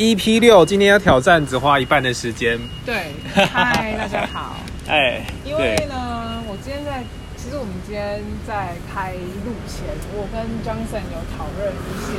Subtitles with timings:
[0.00, 2.58] EP 六，今天要挑战只花一半的时间。
[2.86, 4.56] 对， 嗨，大家好。
[4.88, 7.04] 哎，因为呢，我今天在，
[7.36, 8.18] 其实我们今天
[8.48, 9.84] 在开录前，
[10.16, 12.16] 我跟 Johnson 有讨论一些，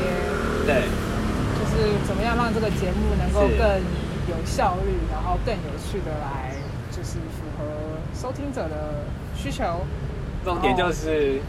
[0.70, 0.86] 对，
[1.57, 3.65] 就是怎么样让这个节目能够更
[4.29, 6.53] 有效率，然后更有趣的来，
[6.91, 7.65] 就是符合
[8.13, 9.01] 收听者的
[9.35, 9.81] 需求。
[10.45, 11.41] 重点就是。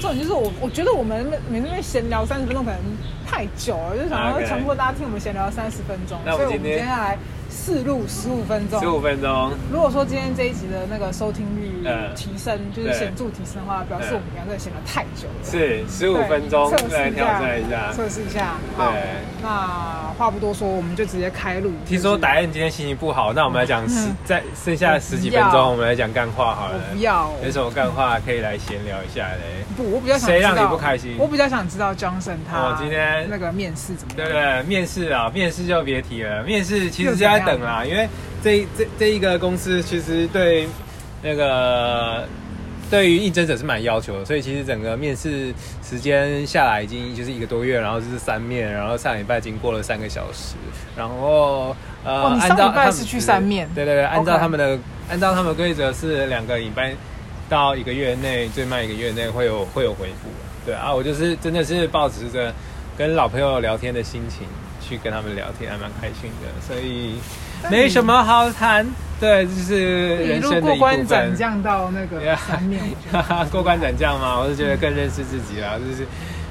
[0.00, 2.80] 重点就是我，我觉得我们每次闲聊三十分钟可能
[3.26, 7.18] 太久了，就想要强迫大家听我们闲聊三十分钟，所以我们接下来。
[7.50, 9.50] 试录十五分钟，十五分钟。
[9.72, 11.82] 如果说今天这一集的那个收听率
[12.14, 15.34] 提升，就是显著提升的话，表示我们两个人闲的太久了。
[15.42, 18.54] 是十五分钟，来挑战一下，测试一下。
[18.76, 18.92] 好，
[19.42, 21.72] 那话不多说，我们就直接开录。
[21.86, 26.78] 听说达燕今天心情不好，那我们来讲十，在剩下十几分钟，我们来讲干话好了。
[26.92, 29.57] 不要，有什么干话可以来闲聊一下嘞？
[29.78, 31.16] 不，我比较想谁让你不开心？
[31.18, 34.28] 我比较想知道 Johnson 他今天那个面试怎么样？
[34.28, 36.42] 对对，面试啊，面试就别提了。
[36.42, 37.62] 面试其实就在等。
[37.62, 38.08] 啊，因为
[38.42, 40.68] 这这这一个公司其实对
[41.22, 42.26] 那个
[42.90, 50.56] 对于应征者是蛮要求的，所以其实整个面试时间下来已经就是一个多月，然后就是三面，然后上礼拜已经过了三个小时，
[50.96, 54.76] 然后呃，哦、上礼拜是去三面，对对对，按照他们的.
[55.10, 56.94] 按照他们的规则是两个礼拜
[57.48, 60.28] 到一个月内，最慢一个月内会有会有回复，
[60.66, 62.52] 对啊，我就是真的是抱持着
[62.96, 64.46] 跟老朋友聊天的心情
[64.80, 67.14] 去跟他们聊天，还蛮开心的，所以。
[67.68, 68.86] 没什么好谈，
[69.18, 70.76] 对，就是人生的一部分。
[70.76, 72.80] 过关斩将到那个三面，
[73.50, 76.06] 过关斩将嘛，我是觉得更认识自己啦，就是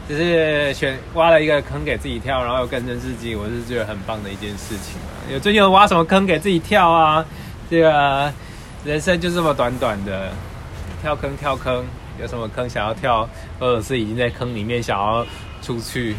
[0.09, 5.15] 就是选挖了一个坑给自己跳，然后又更认识自己，我是觉得很棒的一件事情啊。
[5.31, 7.25] 有最近有挖什么坑给自己跳啊？
[7.69, 8.29] 这个
[8.83, 10.33] 人生就这么短短的，
[11.01, 11.85] 跳坑跳坑，
[12.19, 13.27] 有什么坑想要跳，
[13.59, 15.25] 或者是已经在坑里面想要
[15.61, 16.15] 出去？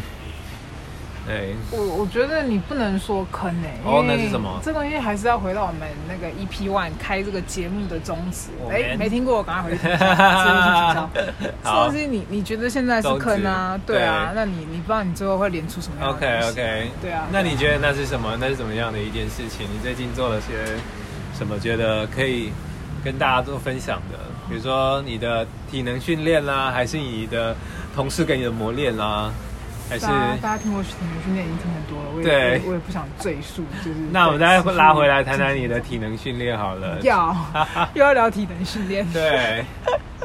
[1.27, 4.59] 对我我觉得你不能说坑诶、欸，哦，那是什么？
[4.63, 8.49] 这东西还是要回到我们那个 EP One 开这个节目的宗旨。
[8.71, 9.95] 哎，没听过，我赶快回去听。
[9.95, 11.09] 哈哈哈
[11.63, 13.79] 这东西你你觉得现在是坑啊？
[13.85, 17.27] 对啊，那你你不知道你最后会连出什么样？OK OK，对啊。
[17.31, 18.35] 那你觉得那是什么？
[18.39, 19.67] 那是怎么样的一件事情？
[19.71, 20.53] 你最近做了些
[21.37, 21.59] 什么？
[21.59, 22.51] 觉得可以
[23.03, 24.17] 跟大家做分享的？
[24.49, 27.55] 比如说你的体能训练啦，还是你的
[27.95, 29.31] 同事给你的磨练啦？
[29.87, 30.05] 还是
[30.39, 33.97] 大家，听过体能训练已经听很多了，我也对我也不想赘述，就是。
[34.11, 36.99] 那我们再拉回来谈谈你的体能训练好了。
[37.03, 37.35] 要，
[37.95, 39.03] 又要聊体能训练。
[39.11, 39.65] 对，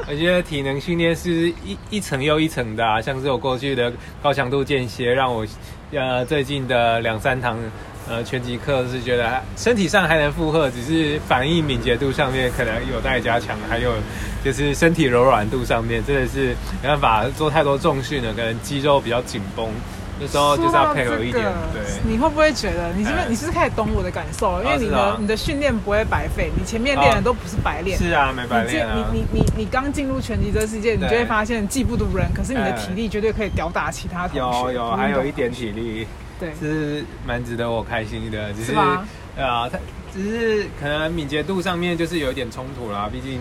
[0.07, 5.43] 我觉得体能训练是一一层又一层的，啊，像是我过去的高强度间歇，让我
[5.91, 7.57] 呃最近的两三堂。
[8.07, 13.93] 呃，拳击课是觉得身体上还能负荷，只是反应敏捷度上面可能有待加强，还有
[14.43, 19.67] 就是身体柔软度上面真的是没办法做太多重训了，可能肌肉比较紧绷，
[20.19, 21.43] 那时候就是要配合一点。
[21.73, 24.61] 对，你会不会觉得你是不是你是不是开始懂我的感受？
[24.63, 27.97] 因为你的你的训练不会白费，你前面练的都不是白练。
[27.97, 28.87] 是啊，没白练。
[28.95, 34.73] 你你你你刚进入拳击这个世界，你就会发现技不如人，可是你的体力绝对可以吊打其他同学。
[34.73, 36.05] 有有，还有一点体力。
[36.39, 39.79] 对，是蛮值得我开心的，只是，啊，他
[40.13, 43.09] 只是可能敏捷度上面就是有一点冲突啦。
[43.11, 43.39] 毕竟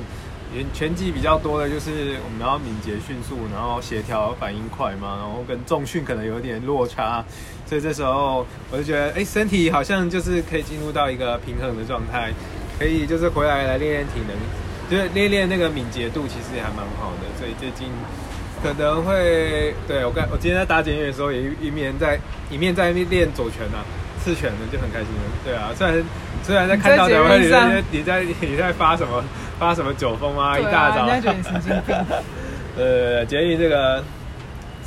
[0.72, 7.24] 拳击比较多的就是我们要敏捷迅速，然后协调反应快嘛，然后跟重训可能有点落差，
[7.66, 12.32] 所以这时候我就觉得，哎，身体好像就是可以进入到一个平衡的状态，
[12.78, 14.36] 可以就是回来来练练体能，
[14.88, 17.88] 就是练练那个敏捷度，其实也还蛮好的，所以最近。
[18.64, 22.18] 可能会对我刚我今天在打检验的时候，也一面在
[22.50, 23.84] 一面在练左拳啊，
[24.24, 25.22] 刺拳的就很开心了。
[25.44, 26.02] 对啊，虽然
[26.42, 29.22] 虽然在看到两位你在你在你在发什么
[29.58, 31.06] 发什么酒疯啊，一大早。
[31.06, 31.94] 人家觉得你神经病。
[32.78, 34.02] 呃，建议这个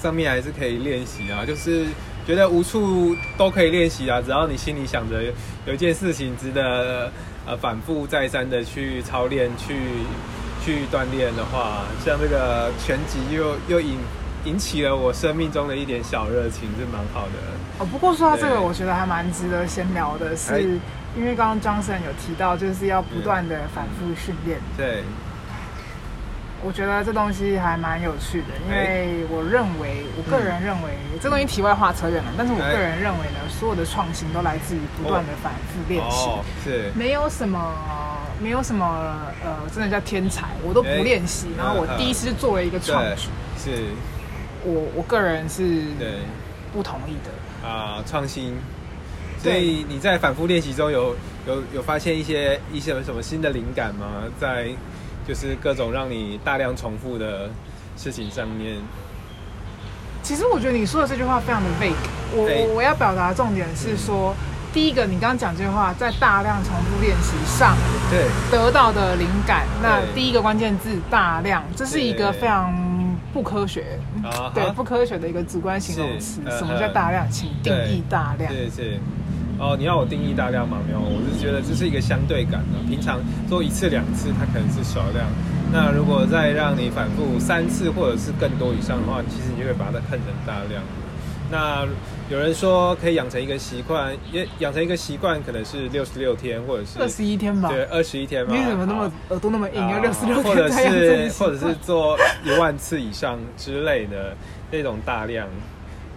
[0.01, 1.85] 上面还是可以练习啊，就是
[2.25, 5.21] 觉得无处都可以练习啊，只要你心里想着
[5.67, 7.11] 有一件事情值得
[7.45, 9.75] 呃反复再三的去操练去。
[10.67, 13.97] 去锻炼的话，像这个拳击又又引
[14.43, 17.39] 引起了我生命中的一点小热情，是蛮好的。
[17.79, 20.79] 哦，不过说到这个，我觉得还蛮值得先聊的是，是
[21.15, 24.59] 因为刚刚 Johnson 有提到，就是要不断的反复训练。
[24.75, 25.03] 对，
[26.61, 36.29] 我觉得这东西还蛮有趣的，因为我认为，我个人认为，嗯、这东西题外话扯远了，但是我个人认为呢，所有的创新都来自于不断的反复练习，
[36.61, 37.73] 是没有什么。
[38.39, 38.85] 没有什么
[39.43, 41.47] 呃，真的叫天才，我都不练习。
[41.47, 43.85] 欸、然后我第一次作为一个创举，是，
[44.63, 45.63] 我我个人是
[45.97, 46.19] 对
[46.71, 48.55] 不同意的啊，创新。
[49.39, 51.15] 所以你在反复练习中有
[51.47, 54.23] 有有发现一些一些什么新的灵感吗？
[54.39, 54.69] 在
[55.27, 57.49] 就是各种让你大量重复的
[57.95, 58.77] 事情上面。
[60.21, 61.93] 其实我觉得你说的这句话非常的 vague。
[62.33, 64.35] 我我我要表达的重点是说。
[64.77, 67.75] 第一个，你刚刚讲这句话，在大量重复练习上，
[68.11, 72.71] 对得到的灵感，那第一个关键字大量，这是一个非常
[73.33, 73.97] 不科学，
[74.53, 76.41] 对不科学的一个主观形容词。
[76.51, 77.27] 什么叫大量？
[77.31, 78.53] 请定义大量。
[78.53, 78.99] 对对。
[79.57, 80.77] 哦，你要我定义大量吗？
[80.85, 82.77] 没有，我是觉得这是一个相对感的。
[82.87, 83.19] 平常
[83.49, 85.25] 做一次两次，它可能是少量。
[85.73, 90.83] 那如果再让你反复三次或者是更多以上的话，其实你就会把它看成大量。
[91.49, 91.87] 那
[92.29, 97.69] 有人说可以养成一个习惯，也养成一个习惯可能是六十六天，或者是二十一天吧？
[97.69, 98.53] 对，二十一天吧。
[98.53, 99.89] 你怎么那么耳朵那么硬？
[99.89, 104.35] 要六十六天，或者是或者是做一万次以上之类的
[104.71, 105.47] 那种大量。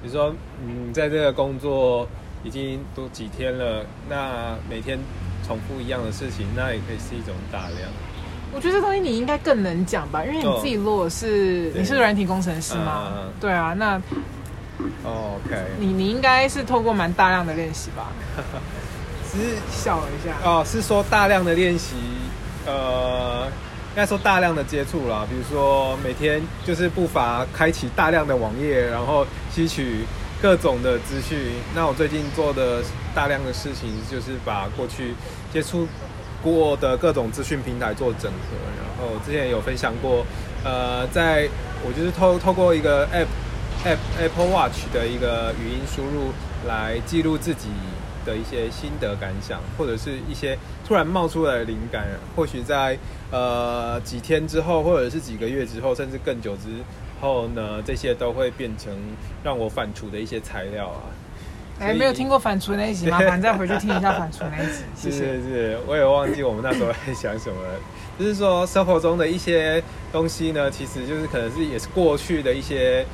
[0.03, 2.09] 比如说，嗯，在这个工作。
[2.43, 4.99] 已经都几天了，那每天
[5.47, 7.81] 重复一样的事情，那也可以是一种大量。
[8.51, 14.01] 我觉得这东西你应该更能讲吧，因为你自己如果是、oh, 你是软体工程师吗？Uh, 对啊，那、
[15.05, 18.09] oh,，OK，你你应该是透过蛮大量的练习吧？
[19.31, 20.35] 只是笑了一下。
[20.43, 21.95] 哦，oh, 是说大量的练习，
[22.67, 23.47] 呃，
[23.91, 30.05] 应该说大量的接触啦，比如说每天就是不乏开启大量的网页，然后吸取。
[30.43, 31.37] 各种的资讯，
[31.75, 32.83] 那我最近做的
[33.15, 35.15] 大量的事情就是把过去
[35.53, 35.87] 接触
[36.43, 38.57] 过的各种资讯平台做整合。
[38.79, 40.25] 然后之前有分享过，
[40.65, 41.47] 呃，在
[41.85, 43.27] 我就是透透过一个 App
[43.85, 46.33] App Apple Watch 的一个语音输入
[46.69, 47.69] 来记录自己
[48.27, 52.07] 的一些心得感想，或者是一些突然冒出来的灵感。
[52.37, 52.99] 或许在
[53.31, 56.69] 呃几天之后，或者是几个月之后，甚至更久之。
[57.23, 58.91] 后呢，这些都会变成
[59.45, 61.01] 让我反刍的一些材料啊。
[61.79, 63.19] 哎，没有听过反刍那一集吗？
[63.19, 64.83] 麻烦再回去听一下反刍那一集。
[64.95, 65.19] 谢谢。
[65.19, 67.79] 是是是，我也忘记我们那时候在想什么了。
[68.19, 73.05] 就是说，生活中的一些东西呢，其实就是可能是也是过去的一些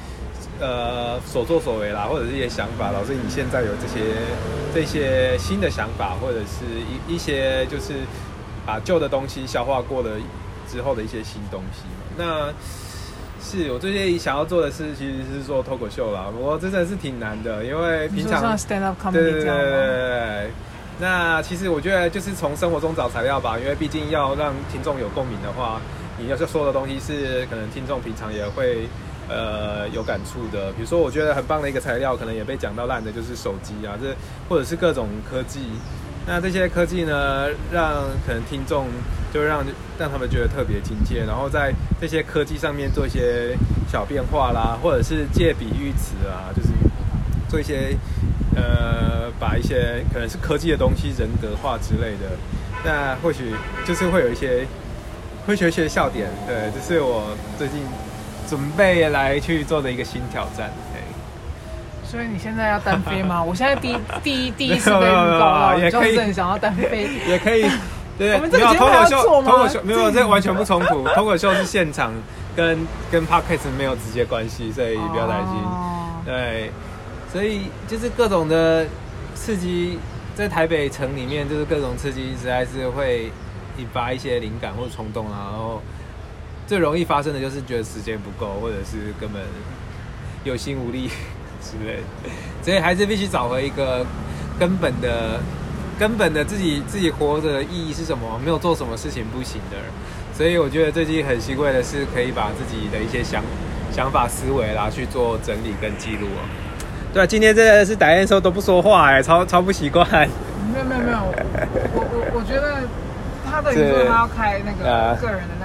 [0.60, 4.14] 呃所作所为啦，或者是一些想法，老师你现在有这些
[4.74, 6.64] 这些新的想法，或者是
[7.08, 7.94] 一一些就是
[8.64, 10.10] 把旧的东西消化过了
[10.68, 12.16] 之后的一些新东西嘛。
[12.16, 12.52] 那
[13.42, 16.26] 是我最近想要做的事，其实是做脱口秀啦。
[16.32, 20.50] 不过真的是挺难的，因为平常像 stand up comedy 对对对对对。
[20.98, 25.78] 那其实我觉得就是从生活中找材料吧，因为毕竟要让听众有共鸣的话，
[26.18, 28.88] 你要是说的东西是可能听众平常也会
[29.28, 30.70] 呃有感触的。
[30.72, 34.14] 比如说，我觉得很棒的一个材料，可能也被讲到烂的，就是手机啊，这
[34.48, 35.60] 或者是各种科技。
[36.26, 38.86] 那这些科技呢，让可能听众
[39.32, 39.64] 就让
[39.96, 43.56] 让他们觉得特别亲切，然后在这些科技上面做一些
[43.88, 46.68] 小变化啦，或者是借比喻词啊，就是
[47.48, 47.96] 做一些
[48.56, 52.36] 呃，把一些可能是科技的东西人格化之类的。
[52.84, 53.54] 那或许
[53.86, 54.66] 就是会有一些
[55.46, 57.82] 会有一些笑点，对，这是我最近
[58.48, 60.70] 准备来去做的一个新挑战。
[62.04, 63.42] 所以你现在要单飞吗？
[63.44, 67.68] 我现在第一第一第一次被预告了，就是很想要单飞， 也可以。
[68.16, 69.50] 对，我们这个节目还要做吗？
[69.50, 71.06] 脱口秀没有，这完全不冲突。
[71.14, 72.12] 脱口秀是现场
[72.54, 72.78] 跟
[73.10, 75.54] 跟 podcast 没有直接关系，所以不要担心。
[76.24, 76.70] 对，
[77.30, 78.86] 所以就是各种的
[79.34, 79.98] 刺激，
[80.34, 83.30] 在台北城里面，就是各种刺激，实在是会
[83.76, 85.50] 引发一些灵感或冲动啊。
[85.50, 85.82] 然后
[86.66, 89.42] 最容易发生的就是觉得时间不够，或者是根本
[90.44, 91.10] 有心无力。
[91.58, 92.30] 之类的，
[92.62, 94.06] 所以还是必须找回一个
[94.56, 95.40] 根本的、
[95.98, 98.38] 根本的自己自己活着的意义是什么？
[98.44, 99.76] 没有做什么事情不行的。
[100.32, 103.42] 所以我觉得最近很欣慰的是，可以把自己的一些想
[103.90, 106.46] 想法、思维啦去做整理跟记录哦。
[107.12, 110.06] 对啊，今天真的是打的时候都不说话哎，超超不习惯。
[110.72, 111.18] 没有没有没有，
[111.94, 112.86] 我我我觉得
[113.44, 115.55] 他等于说他要开那个个人的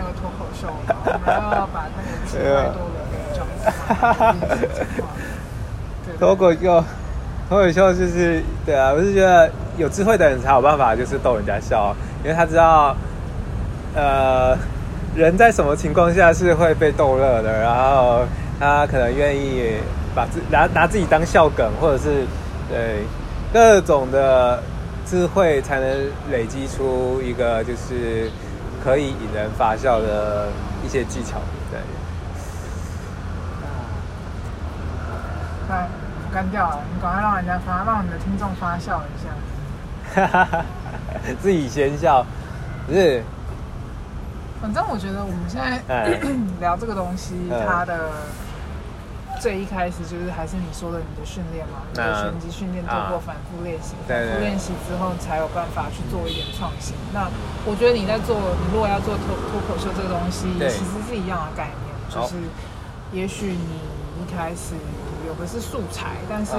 [0.67, 0.75] 我
[1.19, 4.35] 们要把那个机会多的那个讲话。
[6.19, 6.83] 脱口秀，
[7.49, 8.75] 脱口秀就是对。
[8.75, 12.95] 啊，我是觉得有智慧的人才有办法，就是逗人家笑，因为他知道，
[13.95, 14.55] 呃，
[15.15, 18.21] 人在什么情况下是会被逗乐的，然后
[18.59, 19.73] 他可能愿意
[20.13, 22.25] 把自拿拿自己当笑梗，或者是
[22.69, 23.03] 对
[23.51, 24.61] 各种的
[25.05, 25.89] 智慧，才能
[26.29, 28.29] 累积出一个就是
[28.83, 30.50] 可以引人发笑的
[30.83, 31.79] 一些技巧，对。
[35.69, 35.88] 那，
[36.33, 36.79] 干掉了！
[36.93, 40.27] 你赶快让人家发，让你的听众发笑一下。
[40.27, 40.65] 哈哈，
[41.41, 42.25] 自己先笑，
[42.88, 43.23] 不是？
[44.61, 48.11] 反正我觉得我们现在、嗯、 聊这个东西，嗯、它的
[49.41, 56.93] 最一开始就是还是你说的你的训练嘛，你的拳击训练通过反复练习，反复练习之后才有办法去做一点创新。
[57.10, 57.27] 嗯、那
[57.65, 62.38] 我觉得你在做，你如果要做脱脱口秀这个东西，其实是一样的概念，就是
[63.12, 63.81] 也许你
[64.21, 64.77] 一开始。
[65.27, 66.51] 有的是素材，但是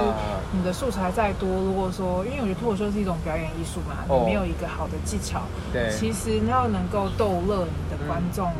[0.51, 8.51] 你的素材再多，如果说，因为我觉得脱口秀是一种表演艺术嘛，你没有一个好的技巧，对，其实你要能够逗乐你的观众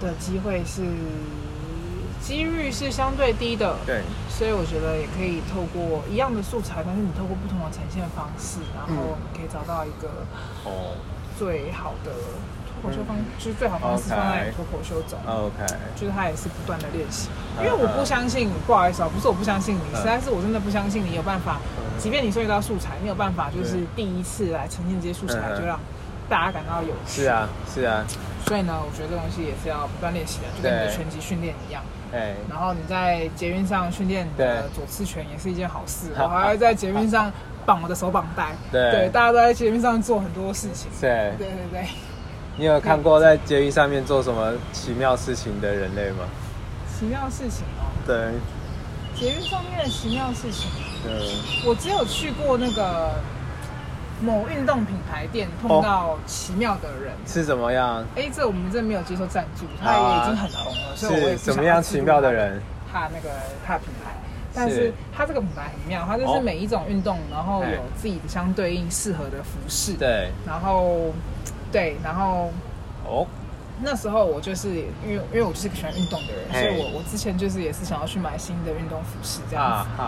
[0.00, 0.82] 的机会是
[2.22, 10.08] 几率是相对低的，对，所以我觉得也可以透过一样的素材，但是你透过不同的呈现方式，然后你可以找到一个
[10.64, 10.96] 哦。
[11.38, 12.12] 最好的。
[12.82, 21.60] 脱口秀方就是最好方式放在脱口秀走，OK，就是他也是不断的练习，因为我不相信，不好意思啊，不是我不相信你，实在是我真的不相信你有办法，
[21.96, 25.78] 即便你收集到素材，你有办法就是第一次来呈现这些素材，就让
[26.28, 27.22] 大家感到有趣。
[27.22, 28.04] 是啊，是啊。
[28.46, 31.84] 所以呢，我觉得这东西也是要不断练习的，就跟你的拳击训练一样。
[32.12, 32.34] 对。
[32.48, 37.32] 然后你在捷运上训练你的左刺拳也是一件好事，我还要在捷运上
[37.66, 38.48] 绑我的手绑带。
[38.70, 40.90] 对，大家都在捷运上做很多事情。
[41.00, 41.88] 对，对对对。
[42.58, 46.26] 你有看过在捷运上面做什么奇妙事情的人类吗？
[46.86, 47.88] 奇妙事情哦。
[48.06, 48.32] 对。
[49.14, 50.70] 捷运上面的奇妙事情。
[51.02, 51.12] 对。
[51.66, 53.14] 我只有去过那个
[54.22, 57.12] 某运动品牌店，碰到奇妙的人。
[57.26, 58.04] 是怎么样？
[58.16, 62.62] 哎，这我们这没有接受赞助，他也已经很红了，所以我也是怎么样奇妙的人？
[62.92, 63.28] 他那个
[63.66, 64.12] 他的品牌，
[64.54, 69.92] 但是他这个品牌很妙，他就是每一种运动，然后有自己的相对应适合的服饰。
[69.94, 70.30] 对。
[70.46, 71.12] 然后。
[71.72, 72.50] 对，然后
[73.06, 73.26] 哦，
[73.80, 74.68] 那时候我就是
[75.02, 80.02] 因为因为我就是个喜欢运动的人，所以我我之前就是也是想要去买新的运动服饰这样子，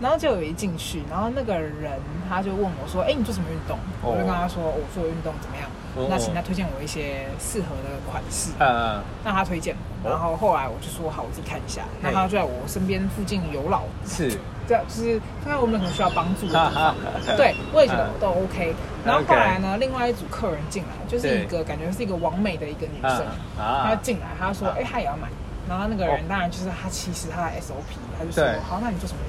[0.00, 1.92] 然后就有一进去，然后那个人
[2.28, 5.68] 他就问我说：“哎，你做什么运动？”我就跟他说：“我做运动怎么样？”
[6.10, 14.38] 那请他推荐我一些适合的款式，嗯，让他推荐，然后后来我就说：“好，我自己看一下。”那他就在我身边附近游老，是。
[14.66, 16.94] 这样就是看看我们可能需要帮助的地方，
[17.36, 18.74] 对，我也觉得都 OK。
[19.04, 23.26] 然后后来呢，另外一组客人进来，就是一个感觉是一个完美的一个女生，
[23.58, 25.28] 她进来，她说：“哎，她也要买。”
[25.68, 29.20] 然后那个人当然就是她，其实她的 SOP，她就说：“好，那你做什么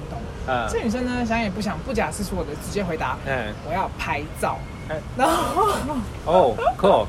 [0.45, 4.57] 运动？”这女生呢，想也不想，不假思索的直接回答：“嗯我要拍照。”
[5.17, 5.65] 然后
[6.25, 7.07] 哦，cool，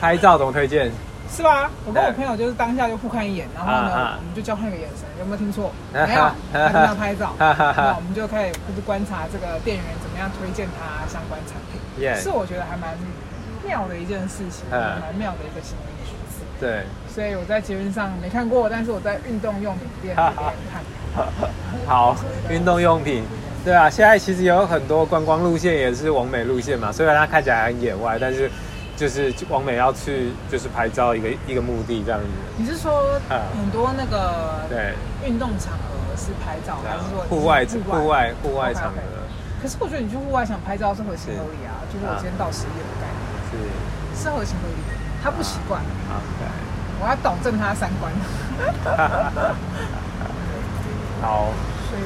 [0.00, 0.92] 拍照怎么推荐？
[1.34, 1.70] 是吧？
[1.86, 5.72] 我跟我朋友就是当下就互看一眼，然后呢，我们就交换个眼神，有没有听错？
[5.90, 7.32] 没有，他就要拍照。
[7.40, 11.80] 那我们就可以就是观察这个店员怎么样推荐他相关产品，
[12.14, 12.92] 是我觉得还蛮
[13.64, 16.44] 妙的一件事情，蛮妙的一个行为举止。
[16.60, 20.36] 对，所以我在捷运上没看过，但是我在运动用品店里面
[20.70, 20.84] 看。
[21.86, 22.16] 好，
[22.50, 23.24] 运动用品，
[23.64, 28.50] 对啊，现在其实有很多观光路线也是王美路线嘛，虽然它看起来很野外，但是。
[28.96, 32.26] 就是王美要去，就是拍照一个一个目的这样子。
[32.56, 34.94] 你是说很多那个对
[35.26, 39.00] 运动场合是拍照，还是说户外户外户外场合？
[39.60, 43.18] 可是我觉得你去户外想拍照是合情合理啊，就是我今天到十一的概念
[43.50, 44.94] 是是合情合理的。
[45.24, 45.82] 他不习惯，
[47.02, 48.12] 我要导正他三观。
[51.24, 51.48] 好，
[51.88, 52.04] 所以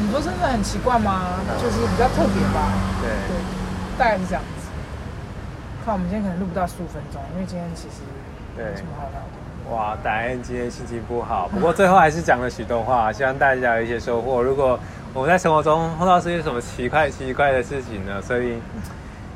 [0.00, 1.36] 你说真的很奇怪吗？
[1.62, 2.72] 就是比较特别吧？
[3.02, 3.36] 对对，
[3.98, 4.42] 大概是这样。
[4.42, 4.48] 子。
[5.84, 8.02] 看我们今天可能录不到十五分钟，因为今天其实
[8.56, 9.36] 没什么好聊的。
[9.70, 14.42] 哇，戴安今天心情不好， 不过最后还是讲了许多话，希望大家有一些收获。
[14.42, 14.80] 如果
[15.12, 18.58] 我们在生活中碰到这些什么奇怪奇怪的事情呢，所以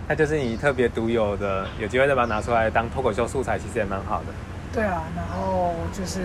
[0.09, 4.27] 那就是你特别独有的，有机会再把它拿出来当脱口秀素材，其实也蛮好的。
[4.73, 6.21] 对啊，然后就是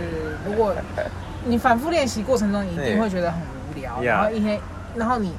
[0.45, 0.74] 如果
[1.46, 4.60] 你反复练习过程中，你一定会觉得很无聊，然后一天。
[4.98, 5.34] 然后你，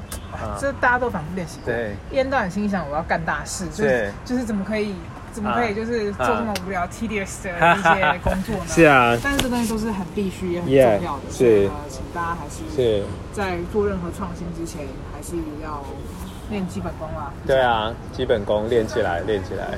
[0.61, 1.73] 这大家都反复练习过，
[2.11, 4.95] 一天到晚心想我要干大事，就是就是怎么可以，
[5.33, 8.65] 怎么可以就是做这么无聊 tedious 的一些工作呢？
[8.69, 10.67] 是啊，但是这东西都是很必须也、很
[10.99, 15.83] 重要的，所以呢，请大家还是在做任何创新之前，还是要
[16.51, 17.33] 练基本功啊。
[17.47, 19.69] 对啊，基本功练起来，练起来。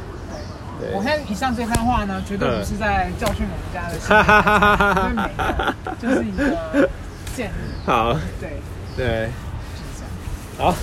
[0.80, 5.22] 对，我现在以上这番话呢，绝对不是在教训我们家的，哈哈哈哈哈，没
[6.08, 6.88] 有，就是一个
[7.34, 7.50] 建议。
[7.84, 8.50] 好，对
[8.96, 9.28] 对。
[10.58, 10.74] 好，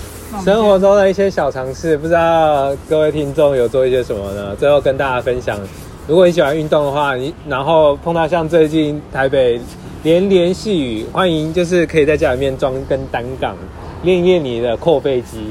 [0.42, 4.56] 生活中的一些小尝试，不知道各位听众有做一些什么呢？
[4.56, 5.58] 最后跟大家分享，
[6.06, 9.60] 如果你喜欢运动的话，你然后碰到像最近台北
[10.02, 13.54] 连连细雨，欢迎就是可以在家里面装根单杠，
[14.02, 15.46] 练一练你的阔背肌。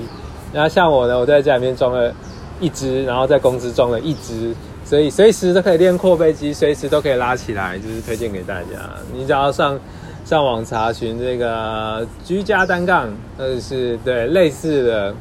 [0.52, 2.12] 然后像我呢，我在家里面装了
[2.60, 4.54] 一支，然后在公司装了一支，
[4.86, 8.66] 所以随时都可以练阔背肌，随时都可以拉起来，就是推荐给大家。
[9.14, 9.80] 你只要上。
[10.26, 13.08] 上网查询这个居家单杠，
[13.38, 15.14] 或者是对类似的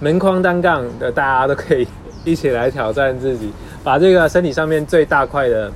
[0.00, 1.86] 门框单杠的，大家都可以
[2.24, 3.52] 一起来挑战自己，
[3.84, 5.70] 把这个身体上面最大块的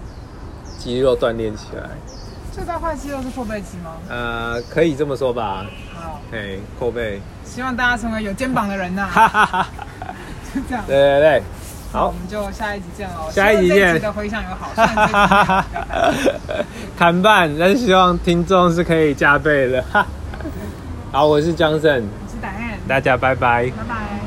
[0.77, 1.89] 肌肉锻炼起来。
[2.51, 3.93] 最大块肌肉是阔背肌吗？
[4.09, 5.65] 呃，可以这么说吧。
[5.95, 7.21] 好，哎，阔背。
[7.45, 9.07] 希望大家成为有肩膀的人呐。
[9.09, 9.69] 哈哈哈。
[10.55, 10.85] 就 这样。
[10.87, 11.43] 对对对。
[11.93, 13.31] 好，我们就下一集见喽。
[13.31, 14.01] 下一集见。
[14.01, 15.65] 的回响有好，哈哈哈哈
[16.97, 19.85] 看办，但是希望听众是可以加倍的。
[21.13, 24.24] 好，我是 Johnson，我是 Diane，大家拜拜，拜拜。